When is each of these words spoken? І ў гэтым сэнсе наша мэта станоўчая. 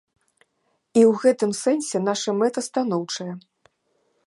І 0.97 1.01
ў 1.01 1.11
гэтым 1.25 1.51
сэнсе 1.63 1.97
наша 2.09 2.29
мэта 2.39 2.59
станоўчая. 2.69 3.31